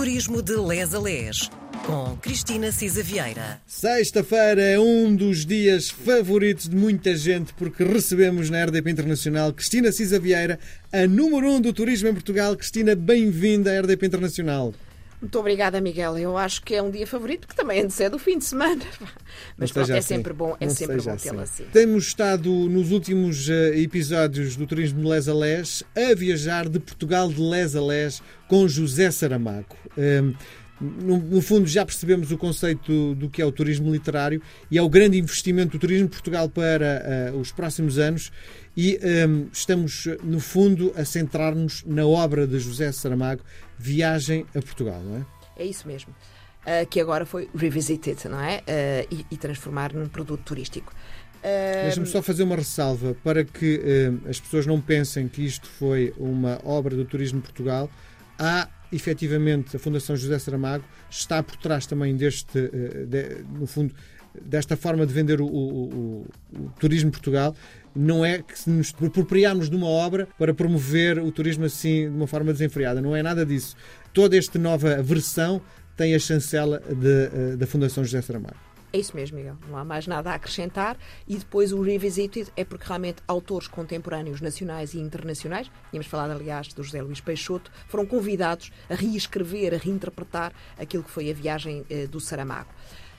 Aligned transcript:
Turismo 0.00 0.40
de 0.40 0.56
Les 0.56 0.94
a 0.94 0.98
Les, 0.98 1.50
com 1.84 2.16
Cristina 2.22 2.72
Cisa 2.72 3.02
Vieira. 3.02 3.60
Sexta-feira 3.66 4.62
é 4.62 4.80
um 4.80 5.14
dos 5.14 5.44
dias 5.44 5.90
favoritos 5.90 6.70
de 6.70 6.74
muita 6.74 7.14
gente 7.14 7.52
porque 7.52 7.84
recebemos 7.84 8.48
na 8.48 8.64
RDP 8.64 8.92
Internacional 8.92 9.52
Cristina 9.52 9.92
Cisa 9.92 10.18
Vieira, 10.18 10.58
a 10.90 11.06
número 11.06 11.50
um 11.50 11.60
do 11.60 11.70
turismo 11.70 12.08
em 12.08 12.14
Portugal. 12.14 12.56
Cristina, 12.56 12.94
bem-vinda 12.94 13.76
à 13.76 13.82
RDP 13.82 14.06
Internacional. 14.06 14.72
Muito 15.20 15.38
obrigada, 15.38 15.80
Miguel. 15.80 16.16
Eu 16.16 16.36
acho 16.36 16.62
que 16.62 16.74
é 16.74 16.82
um 16.82 16.90
dia 16.90 17.06
favorito, 17.06 17.46
porque 17.46 17.60
também 17.60 17.82
antes 17.82 18.00
é 18.00 18.08
do 18.08 18.18
fim 18.18 18.38
de 18.38 18.44
semana. 18.44 18.82
Mas 19.56 19.70
pronto, 19.70 19.92
é 19.92 19.98
assim. 19.98 20.14
sempre 20.14 20.32
bom, 20.32 20.56
é 20.58 20.66
Não 20.66 20.74
sempre 20.74 20.96
bom 20.96 21.16
tê-la 21.16 21.42
assim. 21.42 21.64
Temos 21.72 22.06
estado 22.06 22.48
nos 22.48 22.90
últimos 22.90 23.48
eh, 23.48 23.78
episódios 23.80 24.56
do 24.56 24.66
Turismo 24.66 25.02
de 25.02 25.08
Les 25.08 25.28
a 25.28 25.34
Les 25.34 25.84
a 25.94 26.14
viajar 26.14 26.68
de 26.68 26.80
Portugal 26.80 27.28
de 27.28 27.40
Les 27.40 27.76
a 27.76 27.82
Les 27.82 28.22
com 28.48 28.66
José 28.66 29.10
Saramago. 29.10 29.76
Ehm, 29.98 30.32
no, 30.80 31.18
no 31.18 31.42
fundo, 31.42 31.66
já 31.66 31.84
percebemos 31.84 32.32
o 32.32 32.38
conceito 32.38 33.14
do 33.14 33.28
que 33.28 33.42
é 33.42 33.44
o 33.44 33.52
turismo 33.52 33.92
literário 33.92 34.40
e 34.70 34.78
é 34.78 34.82
o 34.82 34.88
grande 34.88 35.18
investimento 35.18 35.72
do 35.72 35.78
turismo 35.78 36.06
de 36.06 36.12
Portugal 36.12 36.48
para 36.48 36.86
eh, 36.86 37.32
os 37.34 37.52
próximos 37.52 37.98
anos. 37.98 38.32
E 38.76 38.98
ehm, 39.02 39.48
estamos, 39.52 40.06
no 40.22 40.40
fundo, 40.40 40.92
a 40.96 41.04
centrar-nos 41.04 41.84
na 41.84 42.06
obra 42.06 42.46
de 42.46 42.58
José 42.58 42.90
Saramago, 42.92 43.42
Viagem 43.78 44.46
a 44.54 44.60
Portugal, 44.62 45.02
não 45.02 45.18
é? 45.18 45.26
É 45.62 45.64
isso 45.66 45.86
mesmo. 45.86 46.14
Uh, 46.60 46.86
que 46.88 47.00
agora 47.00 47.26
foi 47.26 47.48
revisited, 47.54 48.28
não 48.28 48.40
é? 48.40 48.58
Uh, 48.58 49.14
e, 49.14 49.26
e 49.30 49.36
transformar 49.36 49.92
num 49.92 50.06
produto 50.08 50.42
turístico. 50.42 50.92
Uh, 51.38 51.84
Deixa-me 51.84 52.06
só 52.06 52.22
fazer 52.22 52.42
uma 52.42 52.56
ressalva 52.56 53.16
para 53.24 53.44
que 53.44 53.80
as 54.28 54.38
pessoas 54.38 54.66
não 54.66 54.80
pensem 54.80 55.26
que 55.26 55.44
isto 55.44 55.66
foi 55.66 56.12
uma 56.18 56.60
obra 56.64 56.94
do 56.94 57.04
turismo 57.04 57.40
de 57.40 57.46
Portugal. 57.46 57.90
Há, 58.38 58.68
efetivamente, 58.92 59.76
a 59.76 59.78
Fundação 59.78 60.16
José 60.16 60.38
Saramago 60.38 60.84
está 61.10 61.42
por 61.42 61.56
trás 61.56 61.86
também 61.86 62.16
deste, 62.16 62.58
eh, 62.58 63.04
de- 63.06 63.44
no 63.58 63.66
fundo, 63.66 63.94
desta 64.40 64.76
forma 64.76 65.04
de 65.06 65.12
vender 65.12 65.40
o, 65.40 65.46
o- 65.46 65.84
o- 65.84 66.26
o 66.58 66.70
turismo 66.78 67.10
Portugal. 67.10 67.54
Não 67.94 68.24
é 68.24 68.38
que 68.42 68.70
nos 68.70 68.94
apropriarmos 69.04 69.68
de 69.68 69.74
uma 69.76 69.88
obra 69.88 70.28
para 70.38 70.54
promover 70.54 71.18
o 71.18 71.32
turismo 71.32 71.64
assim 71.64 72.08
de 72.08 72.16
uma 72.16 72.26
forma 72.28 72.52
desenfreada. 72.52 73.00
Não 73.00 73.14
é 73.16 73.22
nada 73.22 73.44
disso. 73.44 73.74
Toda 74.12 74.36
esta 74.36 74.58
nova 74.58 75.02
versão 75.02 75.60
tem 75.96 76.14
a 76.14 76.18
chancela 76.18 76.80
eh, 76.88 77.56
da 77.56 77.66
Fundação 77.66 78.04
José 78.04 78.22
Saramago. 78.22 78.69
É 78.92 78.98
isso 78.98 79.14
mesmo, 79.14 79.36
Miguel. 79.36 79.56
Não 79.68 79.76
há 79.76 79.84
mais 79.84 80.06
nada 80.06 80.30
a 80.30 80.34
acrescentar. 80.34 80.96
E 81.28 81.36
depois 81.36 81.72
o 81.72 81.80
Revisited 81.80 82.50
é 82.56 82.64
porque 82.64 82.86
realmente 82.86 83.22
autores 83.28 83.68
contemporâneos 83.68 84.40
nacionais 84.40 84.94
e 84.94 84.98
internacionais, 84.98 85.70
tínhamos 85.90 86.08
falado, 86.08 86.32
aliás, 86.32 86.72
do 86.72 86.82
José 86.82 87.00
Luís 87.00 87.20
Peixoto, 87.20 87.70
foram 87.86 88.04
convidados 88.04 88.72
a 88.88 88.94
reescrever, 88.94 89.74
a 89.74 89.76
reinterpretar 89.76 90.52
aquilo 90.76 91.04
que 91.04 91.10
foi 91.10 91.30
a 91.30 91.34
viagem 91.34 91.84
eh, 91.88 92.06
do 92.08 92.18
Saramago. 92.18 92.70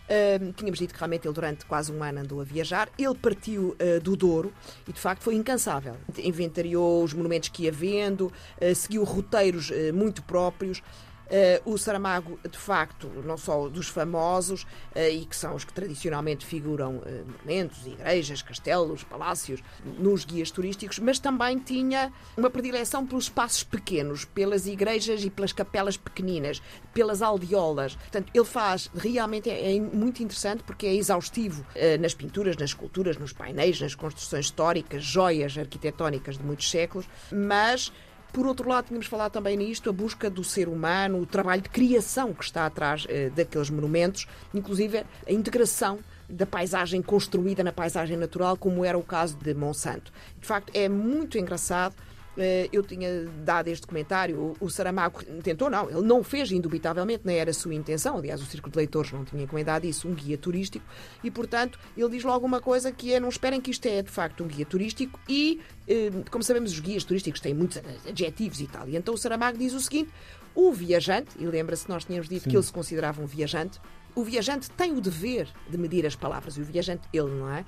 Ahm, 0.10 0.52
tínhamos 0.52 0.78
dito 0.78 0.94
que 0.94 1.00
realmente 1.00 1.26
ele 1.26 1.34
durante 1.34 1.66
quase 1.66 1.90
um 1.90 2.04
ano 2.04 2.20
andou 2.20 2.42
a 2.42 2.44
viajar. 2.44 2.90
Ele 2.98 3.16
partiu 3.16 3.78
ah, 3.80 4.00
do 4.02 4.18
Douro 4.18 4.54
e 4.86 4.92
de 4.92 5.00
facto 5.00 5.22
foi 5.24 5.36
incansável. 5.36 5.96
Inventariou 6.18 7.02
os 7.02 7.14
monumentos 7.14 7.48
que 7.48 7.64
ia 7.64 7.72
vendo, 7.72 8.30
ah, 8.60 8.76
seguiu 8.76 9.06
roteiros 9.06 9.72
muito 9.94 10.22
próprios. 10.24 10.84
Uh, 11.32 11.72
o 11.72 11.78
Saramago, 11.78 12.38
de 12.50 12.58
facto, 12.58 13.08
não 13.24 13.38
só 13.38 13.70
dos 13.70 13.88
famosos, 13.88 14.64
uh, 14.64 15.00
e 15.10 15.26
que 15.26 15.36
são 15.36 15.56
os 15.56 15.64
que 15.64 15.72
tradicionalmente 15.72 16.46
figuram 16.46 16.98
uh, 16.98 17.26
monumentos, 17.26 17.88
igrejas, 17.88 18.42
castelos, 18.42 19.06
palácios, 19.06 19.64
nos 19.98 20.26
guias 20.26 20.52
turísticos, 20.52 21.00
mas 21.00 21.20
também 21.20 21.58
tinha 21.58 22.12
uma 22.36 22.50
predileção 22.50 23.08
pelos 23.08 23.26
espaços 23.26 23.64
pequenos, 23.64 24.26
pelas 24.26 24.68
igrejas 24.68 25.24
e 25.24 25.30
pelas 25.30 25.54
capelas 25.54 25.96
pequeninas, 25.96 26.62
pelas 26.94 27.22
aldeolas. 27.22 27.96
Portanto, 27.96 28.30
ele 28.34 28.46
faz, 28.46 28.92
realmente 28.94 29.50
é, 29.50 29.78
é 29.78 29.80
muito 29.80 30.22
interessante 30.22 30.64
porque 30.64 30.86
é 30.86 30.94
exaustivo 30.94 31.66
nas 32.00 32.14
pinturas, 32.14 32.58
nas 32.58 32.72
esculturas, 32.72 33.18
nos 33.18 33.32
painéis, 33.32 33.80
nas 33.80 33.96
construções 33.96 34.48
históricas, 34.48 35.04
joias 35.04 35.58
arquitetónicas 35.58 36.38
de 36.38 36.44
muitos 36.44 36.70
séculos, 36.70 37.08
mas 37.32 37.92
por 38.32 38.48
outro 38.48 38.70
lado, 38.70 38.88
tínhamos 38.88 39.08
falado 39.08 39.32
também 39.32 39.58
nisto, 39.58 39.90
a 39.90 39.94
busca 39.94 40.30
do 40.30 40.44
ser 40.44 40.68
humano, 40.68 41.20
o 41.20 41.26
trabalho 41.26 41.62
de 41.62 41.70
criação 41.70 42.34
que 42.34 42.44
está 42.44 42.66
atrás 42.66 43.06
eh, 43.10 43.30
daqueles 43.30 43.70
monumentos, 43.70 44.28
inclusive 44.54 45.04
a 45.28 45.32
integração 45.32 46.00
da 46.30 46.46
paisagem 46.46 47.02
construída 47.02 47.64
na 47.64 47.74
paisagem 47.74 48.16
natural, 48.16 48.56
como 48.56 48.86
era 48.86 48.98
o 48.98 49.04
caso 49.04 49.38
de 49.38 49.54
Monsanto. 49.54 50.12
De 50.40 50.48
facto, 50.48 50.72
é 50.74 50.88
muito 50.88 51.38
engraçado. 51.38 51.96
Eh, 52.38 52.70
Eu 52.72 52.82
tinha 52.84 53.26
dado 53.44 53.68
este 53.68 53.86
comentário, 53.86 54.56
o- 54.60 54.70
Saramago 54.70 55.22
tentou, 55.44 55.70
não, 55.70 55.90
ele 55.90 56.02
não 56.02 56.24
fez, 56.24 56.50
indubitavelmente, 56.52 57.24
nem 57.26 57.38
era 57.38 57.52
a 57.52 57.54
sua 57.54 57.74
intenção. 57.76 58.18
Aliás, 58.18 58.42
o 58.42 58.46
Círculo 58.46 58.72
de 58.72 58.78
Leitores 58.78 59.12
não 59.12 59.26
tinha 59.26 59.44
encomendado 59.44 59.86
isso, 59.86 60.08
um 60.08 60.14
guia 60.14 60.38
turístico, 60.38 60.86
e 61.24 61.30
portanto 61.30 61.78
ele 61.98 62.10
diz 62.10 62.24
logo 62.24 62.46
uma 62.46 62.62
coisa 62.62 62.90
que 62.92 63.14
é: 63.14 63.20
não 63.20 63.28
esperem 63.30 63.60
que 63.60 63.70
isto 63.72 63.86
é 63.86 64.02
de 64.02 64.10
facto 64.10 64.44
um 64.44 64.48
guia 64.48 64.66
turístico, 64.66 65.20
e 65.28 65.60
eh, 65.88 66.10
como 66.32 66.42
sabemos, 66.44 66.72
os 66.72 66.80
guias 66.80 67.04
turísticos 67.04 67.42
têm 67.42 67.54
muitos 67.54 67.82
adjetivos 68.08 68.62
e 68.62 68.68
tal. 68.68 68.88
E 68.88 68.96
então 68.96 69.14
o 69.14 69.18
Saramago 69.18 69.58
diz 69.58 69.74
o 69.74 69.80
seguinte: 69.82 70.10
o 70.56 70.72
viajante, 70.72 71.32
e 71.38 71.46
lembra-se, 71.46 71.90
nós 71.90 72.06
tínhamos 72.06 72.30
dito 72.30 72.48
que 72.50 72.56
ele 72.56 72.64
se 72.64 72.72
considerava 72.72 73.22
um 73.22 73.26
viajante, 73.26 73.78
o 74.16 74.24
viajante 74.24 74.70
tem 74.72 74.94
o 74.94 75.02
dever 75.02 75.50
de 75.70 75.78
medir 75.78 76.06
as 76.06 76.16
palavras, 76.16 76.56
e 76.56 76.62
o 76.62 76.66
viajante, 76.66 77.08
ele 77.14 77.30
não 77.30 77.50
é? 77.52 77.66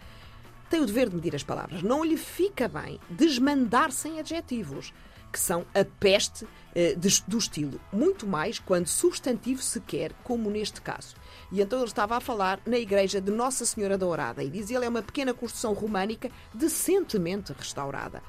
Tem 0.73 0.81
o 0.81 0.85
dever 0.87 1.07
de 1.09 1.15
medir 1.15 1.35
as 1.35 1.43
palavras. 1.43 1.83
Não 1.83 2.03
lhe 2.03 2.17
fica 2.17 2.67
bem 2.67 2.99
desmandar-se 3.09 4.07
em 4.09 4.19
adjetivos, 4.19 4.91
que 5.31 5.39
são 5.39 5.65
a 5.73 5.83
peste 5.99 6.47
eh, 6.75 6.95
des- 6.95 7.19
do 7.21 7.37
estilo. 7.37 7.79
Muito 7.91 8.25
mais 8.25 8.57
quando 8.59 8.87
substantivo 8.87 9.61
se 9.61 9.79
quer, 9.81 10.13
como 10.23 10.49
neste 10.49 10.81
caso. 10.81 11.15
E 11.51 11.61
então 11.61 11.79
ele 11.79 11.87
estava 11.87 12.17
a 12.17 12.19
falar 12.19 12.59
na 12.65 12.77
igreja 12.79 13.21
de 13.21 13.31
Nossa 13.31 13.65
Senhora 13.65 13.97
da 13.97 14.05
Orada 14.07 14.43
e 14.43 14.49
diz 14.49 14.69
ele 14.71 14.85
é 14.85 14.89
uma 14.89 15.01
pequena 15.03 15.33
construção 15.33 15.73
românica 15.73 16.29
decentemente 16.53 17.53
restaurada. 17.53 18.21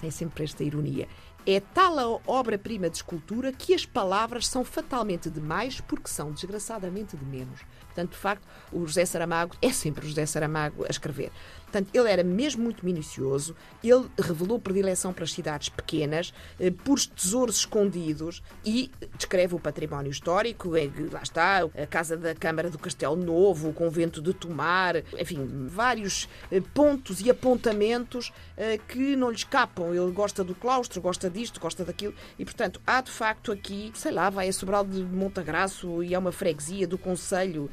Tem 0.00 0.10
sempre 0.10 0.44
esta 0.44 0.62
ironia. 0.62 1.08
É 1.48 1.60
tal 1.60 1.98
a 1.98 2.20
obra-prima 2.26 2.90
de 2.90 2.96
escultura 2.96 3.52
que 3.52 3.72
as 3.72 3.86
palavras 3.86 4.48
são 4.48 4.64
fatalmente 4.64 5.30
demais 5.30 5.80
porque 5.80 6.08
são 6.08 6.32
desgraçadamente 6.32 7.16
de 7.16 7.24
menos. 7.24 7.60
Portanto, 7.84 8.10
de 8.10 8.16
facto, 8.18 8.42
o 8.72 8.84
José 8.86 9.04
Saramago 9.06 9.54
é 9.62 9.70
sempre 9.72 10.04
o 10.04 10.08
José 10.08 10.26
Saramago 10.26 10.84
a 10.84 10.88
escrever. 10.90 11.30
Portanto, 11.76 11.94
ele 11.94 12.10
era 12.10 12.24
mesmo 12.24 12.64
muito 12.64 12.86
minucioso, 12.86 13.54
ele 13.84 14.06
revelou 14.18 14.58
predileção 14.58 15.12
para 15.12 15.24
as 15.24 15.32
cidades 15.32 15.68
pequenas, 15.68 16.32
eh, 16.58 16.70
por 16.70 16.98
tesouros 16.98 17.56
escondidos 17.58 18.42
e 18.64 18.90
descreve 19.18 19.54
o 19.54 19.58
património 19.58 20.10
histórico, 20.10 20.70
lá 21.12 21.20
está, 21.22 21.58
a 21.64 21.86
Casa 21.86 22.16
da 22.16 22.34
Câmara 22.34 22.70
do 22.70 22.78
Castelo 22.78 23.14
Novo, 23.14 23.68
o 23.68 23.72
Convento 23.74 24.22
de 24.22 24.32
Tomar, 24.32 24.96
enfim, 25.18 25.66
vários 25.68 26.30
eh, 26.50 26.62
pontos 26.72 27.20
e 27.20 27.28
apontamentos 27.28 28.32
eh, 28.56 28.78
que 28.88 29.14
não 29.14 29.28
lhe 29.28 29.36
escapam. 29.36 29.94
Ele 29.94 30.12
gosta 30.12 30.42
do 30.42 30.54
claustro, 30.54 30.98
gosta 31.02 31.28
disto, 31.28 31.60
gosta 31.60 31.84
daquilo 31.84 32.14
e, 32.38 32.44
portanto, 32.46 32.80
há 32.86 33.02
de 33.02 33.10
facto 33.10 33.52
aqui, 33.52 33.92
sei 33.94 34.12
lá, 34.12 34.30
vai 34.30 34.48
a 34.48 34.52
Sobral 34.52 34.82
de 34.82 35.02
Montagraço 35.02 36.02
e 36.02 36.14
é 36.14 36.18
uma 36.18 36.32
freguesia 36.32 36.86
do 36.86 36.96
Conselho, 36.96 37.68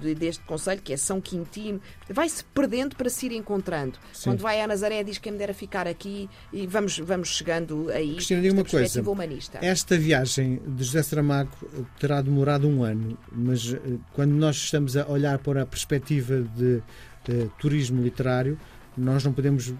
de- 0.00 0.14
deste 0.14 0.42
Conselho, 0.44 0.80
que 0.80 0.94
é 0.94 0.96
São 0.96 1.20
Quintino, 1.20 1.78
vai-se 2.08 2.42
perdendo 2.44 2.96
para 2.96 3.10
se 3.18 3.26
ir 3.26 3.32
encontrando. 3.32 3.98
Quando 4.22 4.40
vai 4.40 4.60
a 4.60 4.66
Nazaré 4.66 5.02
diz 5.02 5.18
que 5.18 5.30
me 5.30 5.38
dera 5.38 5.52
ficar 5.52 5.86
aqui 5.86 6.28
e 6.52 6.66
vamos, 6.66 6.98
vamos 6.98 7.28
chegando 7.28 7.90
aí. 7.90 8.14
Cristina, 8.14 8.40
diga 8.40 8.54
uma 8.54 8.64
coisa. 8.64 9.02
humanista. 9.02 9.58
Esta 9.62 9.96
viagem 9.98 10.60
de 10.66 10.84
José 10.84 11.02
Saramago 11.02 11.50
terá 11.98 12.20
demorado 12.22 12.68
um 12.68 12.82
ano, 12.82 13.18
mas 13.30 13.72
eh, 13.72 13.80
quando 14.12 14.32
nós 14.32 14.56
estamos 14.56 14.96
a 14.96 15.06
olhar 15.08 15.38
para 15.38 15.62
a 15.62 15.66
perspectiva 15.66 16.40
de, 16.56 16.82
eh, 17.28 17.48
turismo 17.58 18.02
literário, 18.02 18.58
nós 18.98 19.24
não 19.24 19.32
podemos, 19.32 19.72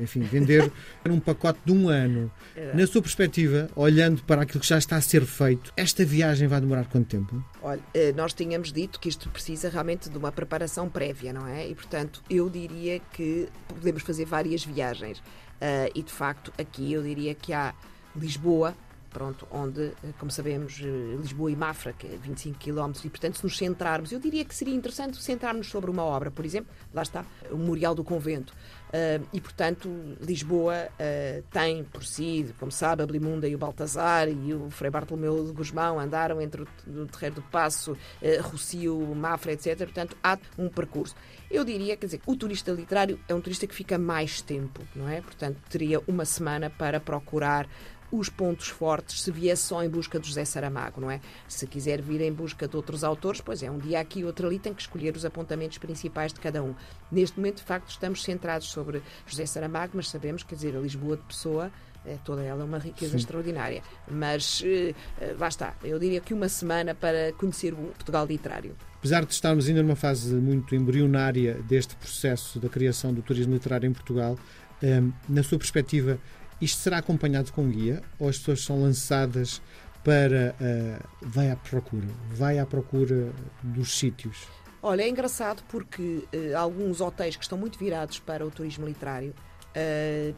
enfim, 0.00 0.20
vender 0.20 0.70
um 1.08 1.20
pacote 1.20 1.58
de 1.64 1.72
um 1.72 1.88
ano. 1.88 2.30
Na 2.74 2.86
sua 2.86 3.00
perspectiva, 3.00 3.68
olhando 3.74 4.22
para 4.24 4.42
aquilo 4.42 4.60
que 4.60 4.66
já 4.66 4.78
está 4.78 4.96
a 4.96 5.00
ser 5.00 5.24
feito, 5.24 5.72
esta 5.76 6.04
viagem 6.04 6.48
vai 6.48 6.60
demorar 6.60 6.84
quanto 6.86 7.06
tempo? 7.06 7.42
Olha, 7.62 7.80
eh, 7.94 8.12
nós 8.12 8.32
tínhamos 8.32 8.72
dito 8.72 8.98
que 9.00 9.08
isto 9.08 9.28
precisa 9.28 9.68
realmente 9.68 10.08
de 10.10 10.18
uma 10.18 10.32
preparação 10.32 10.88
prévia, 10.88 11.32
não 11.32 11.46
é? 11.46 11.68
E, 11.68 11.74
portanto, 11.74 12.22
eu 12.28 12.48
diria 12.50 13.00
que 13.12 13.48
podemos 13.68 14.02
fazer 14.02 14.24
várias 14.24 14.64
viagens. 14.64 15.22
Ah, 15.60 15.88
e, 15.94 16.02
de 16.02 16.12
facto, 16.12 16.52
aqui 16.58 16.92
eu 16.92 17.02
diria 17.02 17.34
que 17.34 17.52
há 17.52 17.74
Lisboa, 18.16 18.74
pronto, 19.10 19.46
onde, 19.50 19.92
eh, 20.02 20.12
como 20.18 20.30
sabemos, 20.30 20.80
eh, 20.82 21.16
Lisboa 21.20 21.50
e 21.50 21.56
Mafra, 21.56 21.92
que 21.92 22.06
é 22.06 22.16
25 22.16 22.58
km, 22.58 22.92
e, 23.04 23.10
portanto, 23.10 23.38
se 23.38 23.44
nos 23.44 23.56
centrarmos, 23.56 24.12
eu 24.12 24.18
diria 24.18 24.44
que 24.44 24.54
seria 24.54 24.74
interessante 24.74 25.20
centrarmos 25.22 25.68
sobre 25.68 25.90
uma 25.90 26.02
obra, 26.02 26.30
por 26.30 26.44
exemplo, 26.44 26.72
lá 26.94 27.02
está, 27.02 27.24
o 27.50 27.56
Memorial 27.56 27.94
do 27.94 28.04
Convento. 28.04 28.54
Ah, 28.92 29.20
e, 29.32 29.40
portanto, 29.40 29.88
Lisboa 30.20 30.88
ah, 30.98 31.42
tem 31.50 31.84
por 31.84 32.04
si, 32.04 32.52
como 32.58 32.72
sabe, 32.72 33.02
a 33.02 33.06
Blimunda 33.06 33.48
e 33.48 33.54
o 33.54 33.58
Baltazar 33.58 34.28
e 34.28 34.52
o 34.52 34.68
Frei 34.70 34.90
Bartolomeu 34.90 35.44
de 35.44 35.52
Gusmão 35.52 35.98
andaram 35.98 36.40
entre 36.40 36.62
o, 36.62 36.66
o 36.88 37.06
Terreiro 37.06 37.36
do 37.36 37.42
Passo, 37.42 37.96
ah, 38.22 38.42
Rocio, 38.42 38.98
Mafra, 39.14 39.52
etc. 39.52 39.78
Portanto, 39.78 40.16
há 40.22 40.38
um 40.58 40.68
percurso. 40.68 41.14
Eu 41.50 41.64
diria, 41.64 41.96
quer 41.96 42.06
dizer, 42.06 42.20
o 42.26 42.36
turista 42.36 42.72
literário 42.72 43.18
é 43.28 43.34
um 43.34 43.40
turista 43.40 43.66
que 43.66 43.74
fica 43.74 43.98
mais 43.98 44.40
tempo, 44.40 44.82
não 44.94 45.08
é? 45.08 45.20
Portanto, 45.20 45.58
teria 45.68 46.00
uma 46.06 46.24
semana 46.24 46.70
para 46.70 47.00
procurar 47.00 47.68
os 48.12 48.28
pontos 48.28 48.68
fortes 48.68 49.22
se 49.22 49.30
viesse 49.30 49.62
só 49.62 49.82
em 49.82 49.88
busca 49.88 50.18
do 50.18 50.26
José 50.26 50.44
Saramago, 50.44 51.00
não 51.00 51.10
é? 51.10 51.20
Se 51.48 51.66
quiser 51.66 52.00
vir 52.02 52.20
em 52.20 52.32
busca 52.32 52.66
de 52.66 52.76
outros 52.76 53.04
autores, 53.04 53.40
pois 53.40 53.62
é, 53.62 53.70
um 53.70 53.78
dia 53.78 54.00
aqui, 54.00 54.24
outro 54.24 54.46
ali, 54.46 54.58
tem 54.58 54.74
que 54.74 54.82
escolher 54.82 55.14
os 55.16 55.24
apontamentos 55.24 55.78
principais 55.78 56.32
de 56.32 56.40
cada 56.40 56.62
um. 56.62 56.74
Neste 57.10 57.36
momento, 57.38 57.58
de 57.58 57.64
facto, 57.64 57.88
estamos 57.88 58.22
centrados 58.22 58.68
sobre 58.68 59.02
José 59.26 59.46
Saramago, 59.46 59.92
mas 59.94 60.08
sabemos, 60.08 60.42
quer 60.42 60.54
dizer, 60.54 60.76
a 60.76 60.80
Lisboa 60.80 61.16
de 61.16 61.22
Pessoa 61.22 61.70
é, 62.04 62.16
toda 62.24 62.42
ela 62.42 62.62
é 62.62 62.64
uma 62.64 62.78
riqueza 62.78 63.12
Sim. 63.12 63.18
extraordinária. 63.18 63.82
Mas 64.10 64.60
uh, 64.60 64.94
lá 65.38 65.48
está, 65.48 65.74
eu 65.84 65.98
diria 65.98 66.20
que 66.20 66.32
uma 66.32 66.48
semana 66.48 66.94
para 66.94 67.32
conhecer 67.34 67.72
o 67.74 67.76
Portugal 67.76 68.26
literário. 68.26 68.74
Apesar 68.98 69.24
de 69.24 69.32
estarmos 69.32 69.68
ainda 69.68 69.82
numa 69.82 69.96
fase 69.96 70.34
muito 70.34 70.74
embrionária 70.74 71.54
deste 71.62 71.96
processo 71.96 72.58
da 72.58 72.68
criação 72.68 73.12
do 73.12 73.22
turismo 73.22 73.52
literário 73.52 73.86
em 73.86 73.92
Portugal, 73.92 74.38
um, 74.82 75.12
na 75.28 75.42
sua 75.42 75.58
perspectiva, 75.58 76.18
isto 76.60 76.78
será 76.78 76.98
acompanhado 76.98 77.52
com 77.52 77.68
guia 77.68 78.02
ou 78.18 78.28
as 78.28 78.38
pessoas 78.38 78.62
são 78.62 78.82
lançadas 78.82 79.62
para 80.04 80.54
uh, 80.60 81.08
vai 81.22 81.50
à 81.50 81.56
procura, 81.56 82.08
vai 82.30 82.58
à 82.58 82.66
procura 82.66 83.32
dos 83.62 83.98
sítios? 83.98 84.46
Olha, 84.82 85.02
é 85.02 85.08
engraçado 85.08 85.62
porque 85.68 86.24
uh, 86.34 86.56
alguns 86.56 87.00
hotéis 87.00 87.36
que 87.36 87.42
estão 87.42 87.58
muito 87.58 87.78
virados 87.78 88.18
para 88.18 88.46
o 88.46 88.50
turismo 88.50 88.86
literário 88.86 89.34
Uh, 89.70 90.34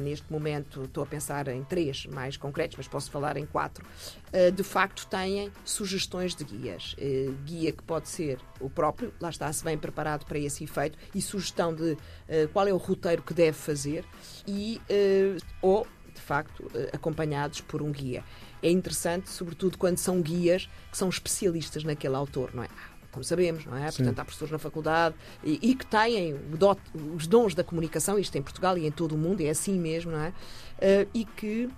neste 0.00 0.30
momento 0.30 0.84
estou 0.84 1.02
a 1.02 1.06
pensar 1.06 1.48
em 1.48 1.64
três 1.64 2.06
mais 2.06 2.36
concretos, 2.36 2.76
mas 2.76 2.86
posso 2.86 3.10
falar 3.10 3.36
em 3.36 3.44
quatro. 3.44 3.84
Uh, 4.32 4.52
de 4.52 4.62
facto, 4.62 5.06
têm 5.08 5.50
sugestões 5.64 6.34
de 6.34 6.44
guias. 6.44 6.94
Uh, 6.94 7.32
guia 7.44 7.72
que 7.72 7.82
pode 7.82 8.08
ser 8.08 8.38
o 8.60 8.70
próprio, 8.70 9.12
lá 9.20 9.30
está, 9.30 9.52
se 9.52 9.64
bem 9.64 9.76
preparado 9.76 10.24
para 10.26 10.38
esse 10.38 10.62
efeito, 10.62 10.96
e 11.12 11.20
sugestão 11.20 11.74
de 11.74 11.96
qual 12.52 12.68
é 12.68 12.72
o 12.72 12.76
roteiro 12.76 13.22
que 13.22 13.34
deve 13.34 13.56
fazer, 13.56 14.04
e, 14.46 14.80
ou, 15.60 15.86
de 16.14 16.20
facto, 16.20 16.70
acompanhados 16.92 17.60
por 17.60 17.82
um 17.82 17.90
guia. 17.90 18.22
É 18.62 18.70
interessante, 18.70 19.28
sobretudo 19.28 19.76
quando 19.76 19.98
são 19.98 20.22
guias 20.22 20.68
que 20.90 20.96
são 20.96 21.08
especialistas 21.08 21.82
naquele 21.82 22.14
autor, 22.14 22.54
não 22.54 22.62
é? 22.62 22.68
Como 23.12 23.22
sabemos, 23.22 23.64
não 23.66 23.76
é? 23.76 23.90
Sim. 23.90 23.98
Portanto, 23.98 24.18
há 24.18 24.24
professores 24.24 24.50
na 24.50 24.58
faculdade 24.58 25.14
e, 25.44 25.58
e 25.62 25.74
que 25.74 25.86
têm 25.86 26.34
dot, 26.56 26.80
os 27.14 27.26
dons 27.26 27.54
da 27.54 27.62
comunicação, 27.62 28.18
isto 28.18 28.36
em 28.36 28.42
Portugal 28.42 28.76
e 28.76 28.86
em 28.86 28.90
todo 28.90 29.14
o 29.14 29.18
mundo, 29.18 29.42
é 29.42 29.50
assim 29.50 29.78
mesmo, 29.78 30.10
não 30.10 30.20
é? 30.20 30.28
Uh, 30.28 31.08
e 31.14 31.24
que 31.24 31.70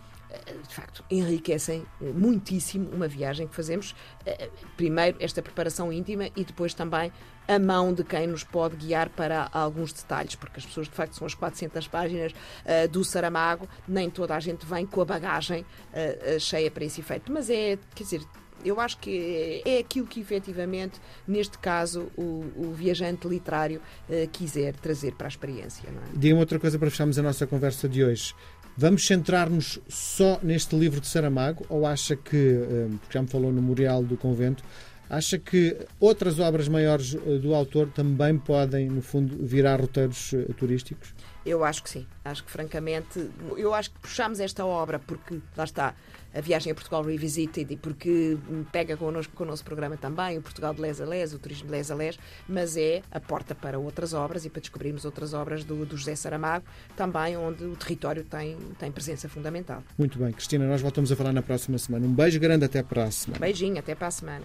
eh, 0.47 0.55
de 0.67 0.75
facto, 0.75 1.05
enriquecem 1.11 1.87
muitíssimo 2.01 2.89
uma 2.91 3.07
viagem 3.07 3.47
que 3.47 3.55
fazemos. 3.55 3.95
Eh, 4.27 4.51
primeiro, 4.77 5.17
esta 5.21 5.43
preparação 5.43 5.93
íntima 5.93 6.29
e 6.37 6.45
depois 6.45 6.75
também 6.75 7.13
a 7.47 7.59
mão 7.59 7.93
de 7.93 8.03
quem 8.03 8.27
nos 8.27 8.43
pode 8.43 8.77
guiar 8.77 9.11
para 9.11 9.49
alguns 9.53 9.93
detalhes, 9.93 10.35
porque 10.35 10.59
as 10.59 10.67
pessoas, 10.67 10.89
de 10.89 10.95
facto, 10.95 11.15
são 11.15 11.27
as 11.27 11.35
400 11.35 11.87
páginas 11.89 12.33
uh, 12.33 12.89
do 12.89 13.05
Saramago, 13.05 13.69
nem 13.87 14.09
toda 14.09 14.35
a 14.35 14.41
gente 14.41 14.65
vem 14.65 14.87
com 14.87 15.03
a 15.03 15.05
bagagem 15.05 15.61
uh, 15.61 16.37
uh, 16.37 16.41
cheia 16.41 16.71
para 16.71 16.85
esse 16.85 17.03
efeito. 17.03 17.31
Mas 17.31 17.51
é, 17.51 17.79
quer 17.95 18.05
dizer, 18.05 18.23
eu 18.65 18.81
acho 18.81 18.99
que 18.99 19.63
é 19.65 19.79
aquilo 19.79 20.07
que 20.07 20.21
efetivamente, 20.21 21.01
neste 21.27 21.59
caso, 21.59 22.11
o, 22.17 22.45
o 22.57 22.73
viajante 22.75 23.29
literário 23.29 23.81
uh, 24.09 24.29
quiser 24.29 24.75
trazer 24.77 25.15
para 25.15 25.27
a 25.27 25.29
experiência. 25.29 25.91
Não 25.91 26.01
é? 26.01 26.05
Diga-me 26.15 26.41
outra 26.41 26.59
coisa 26.59 26.79
para 26.79 26.91
fecharmos 26.91 27.19
a 27.19 27.23
nossa 27.23 27.47
conversa 27.47 27.89
de 27.89 28.05
hoje. 28.05 28.35
Vamos 28.77 29.07
centrar-nos 29.07 29.79
só 29.89 30.41
neste 30.43 30.75
livro 30.77 31.01
de 31.01 31.07
Saramago 31.07 31.65
ou 31.69 31.87
acha 31.87 32.17
que, 32.17 32.37
eh, 32.37 32.89
porque 33.01 33.13
já 33.13 33.23
me 33.23 33.29
falou 33.29 33.53
no 33.53 33.63
Memorial 33.63 34.03
do 34.03 34.17
Convento, 34.17 34.65
acha 35.09 35.39
que 35.39 35.77
outras 36.01 36.41
obras 36.41 36.67
maiores 36.67 37.15
eh, 37.15 37.39
do 37.39 37.55
autor 37.55 37.89
também 37.95 38.37
podem, 38.37 38.89
no 38.89 39.01
fundo, 39.01 39.37
virar 39.47 39.81
roteiros 39.81 40.35
turísticos? 40.57 41.14
Eu 41.45 41.65
acho 41.65 41.83
que 41.83 41.91
sim. 41.91 42.07
Acho 42.25 42.43
que, 42.45 42.51
francamente, 42.51 43.31
eu 43.57 43.75
acho 43.75 43.91
que 43.91 43.99
puxamos 44.01 44.41
esta 44.41 44.65
obra 44.65 44.99
porque, 44.99 45.41
lá 45.57 45.65
está, 45.65 45.95
a 46.35 46.41
viagem 46.41 46.73
a 46.73 46.75
Portugal 46.75 47.03
Revisited 47.03 47.73
e 47.73 47.77
porque 47.77 48.37
pega 48.73 48.97
connosco 48.97 49.33
com 49.37 49.45
o 49.45 49.47
nosso 49.47 49.65
programa 49.65 49.97
também, 49.97 50.37
o 50.37 50.43
Portugal 50.43 50.75
de 50.75 50.81
Les 50.81 51.01
a 51.01 51.05
Les, 51.05 51.33
o 51.33 51.39
Turismo 51.39 51.67
de 51.67 51.73
Les 51.73 51.91
a 51.91 51.95
Les, 51.95 52.19
mas 52.49 52.77
é 52.77 53.03
a 53.11 53.21
porta 53.21 53.55
para 53.55 53.79
outras 53.79 54.13
obras 54.13 54.45
e 54.45 54.51
para 54.51 54.61
descobrirmos 54.61 55.05
outras 55.05 55.33
obras 55.33 55.65
do, 55.65 55.87
do 55.87 55.97
José 55.97 56.17
Saramago, 56.17 56.65
também 56.97 57.37
onde 57.37 57.65
o 57.65 57.77
território 57.77 58.25
tem, 58.25 58.57
tem 58.79 58.91
presença 58.91 59.29
fundamental. 59.29 59.83
Muito 59.97 60.19
bem, 60.19 60.33
Cristina, 60.33 60.67
nós 60.67 60.81
voltamos 60.81 61.13
a 61.13 61.17
falar 61.17 61.33
na 61.33 61.43
próxima 61.43 61.79
semana. 61.79 62.07
Um 62.07 62.13
beijo 62.13 62.41
grande, 62.41 62.65
até 62.65 62.83
para 62.83 63.05
a 63.05 63.11
semana. 63.11 63.41
Beijinho, 63.41 63.79
até 63.79 63.95
para 63.95 64.09
a 64.09 64.11
semana. 64.11 64.45